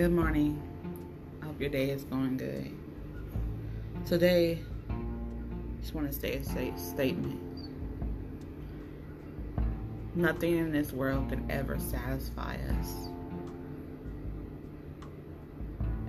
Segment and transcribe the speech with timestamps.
[0.00, 0.58] Good morning.
[1.42, 2.72] I hope your day is going good.
[4.06, 4.58] Today,
[4.88, 4.94] I
[5.82, 7.38] just want to say a statement.
[10.14, 12.94] Nothing in this world can ever satisfy us.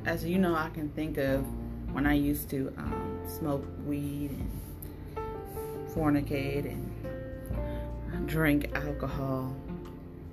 [0.05, 1.45] As you know, I can think of
[1.91, 9.53] when I used to um, smoke weed and fornicate and drink alcohol.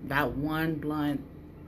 [0.05, 1.21] That one blunt,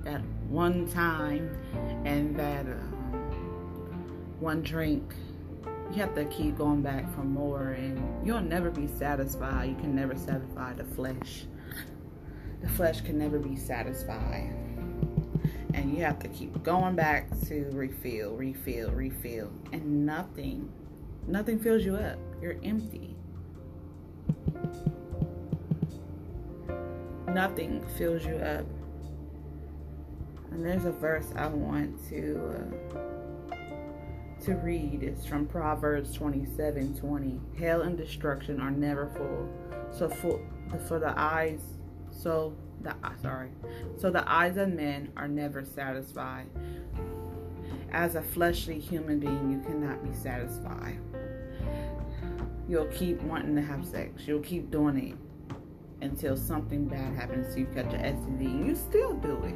[0.04, 1.56] that one time,
[2.04, 5.14] and that um, one drink.
[5.90, 9.70] You have to keep going back for more, and you'll never be satisfied.
[9.70, 11.46] You can never satisfy the flesh.
[12.62, 14.54] The flesh can never be satisfied.
[15.74, 19.50] And you have to keep going back to refill, refill, refill.
[19.72, 20.70] And nothing,
[21.26, 22.18] nothing fills you up.
[22.40, 23.16] You're empty.
[27.28, 28.66] Nothing fills you up.
[30.50, 32.70] And there's a verse I want to
[33.52, 33.54] uh,
[34.44, 35.02] to read.
[35.02, 37.40] It's from Proverbs 27 20.
[37.58, 39.48] Hell and destruction are never full.
[39.92, 40.40] So for,
[40.88, 41.60] for the eyes,
[42.10, 43.50] so the sorry,
[43.98, 46.46] so the eyes of men are never satisfied.
[47.92, 51.00] As a fleshly human being, you cannot be satisfied.
[52.68, 54.28] You'll keep wanting to have sex.
[54.28, 55.18] You'll keep doing it
[56.02, 59.54] until something bad happens to you, catch an STD, and you still do it.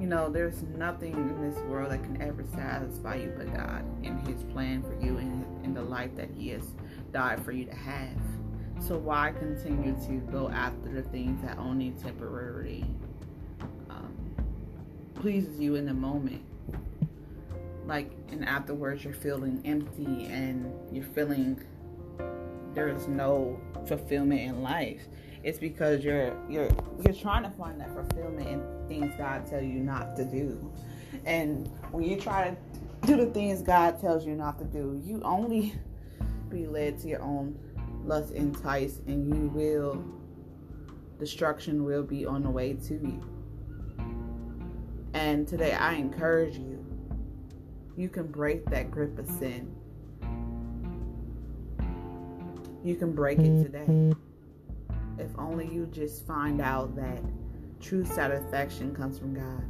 [0.00, 4.26] You know, there's nothing in this world that can ever satisfy you but God and
[4.26, 6.64] His plan for you and, the life that He has
[7.12, 8.18] died for you to have.
[8.80, 12.84] So why continue to go after the things that only temporarily
[13.88, 14.12] um,
[15.14, 16.42] pleases you in the moment?
[17.86, 21.62] Like, and afterwards you're feeling empty and you're feeling
[22.74, 25.06] there's no fulfillment in life.
[25.42, 26.68] It's because you're you're
[27.02, 30.70] you're trying to find that fulfillment in things God tells you not to do.
[31.24, 35.20] And when you try to do the things God tells you not to do, you
[35.24, 35.74] only
[36.50, 37.58] be led to your own
[38.04, 40.04] lust entice and you will
[41.18, 43.22] destruction will be on the way to you.
[45.14, 46.84] And today I encourage you,
[47.96, 49.74] you can break that grip of sin.
[52.82, 54.14] You can break it today.
[55.20, 57.22] If only you just find out that
[57.80, 59.64] true satisfaction comes from God.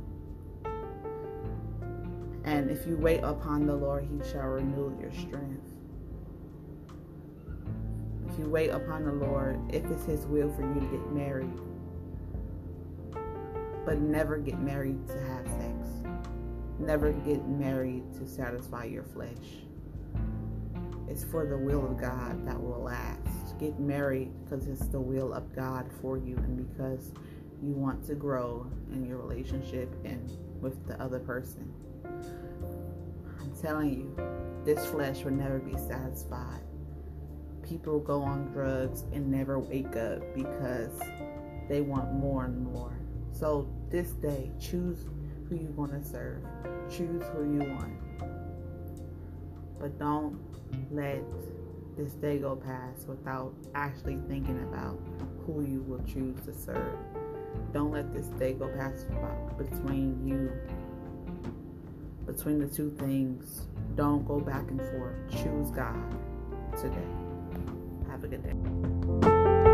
[2.45, 5.67] And if you wait upon the Lord, he shall renew your strength.
[8.29, 11.61] If you wait upon the Lord, if it's his will for you to get married,
[13.85, 15.89] but never get married to have sex.
[16.79, 19.65] Never get married to satisfy your flesh.
[21.09, 23.50] It's for the will of God that will last.
[23.61, 27.13] Get married because it's the will of God for you and because
[27.63, 30.31] you want to grow in your relationship and
[30.63, 31.71] with the other person.
[33.39, 34.17] I'm telling you,
[34.65, 36.63] this flesh will never be satisfied.
[37.63, 40.99] People go on drugs and never wake up because
[41.69, 42.99] they want more and more.
[43.31, 45.05] So this day, choose
[45.51, 46.43] who you want to serve.
[46.91, 47.93] Choose who you want.
[49.79, 50.39] But don't
[50.91, 51.23] let
[51.97, 54.99] this day go past without actually thinking about
[55.47, 56.99] who you will choose to serve.
[57.73, 59.07] Don't let this day go past
[59.59, 60.53] between you,
[62.27, 63.67] between the two things.
[63.97, 65.17] Don't go back and forth.
[65.31, 66.15] Choose God
[66.77, 66.99] today.
[68.09, 69.70] Have a good day.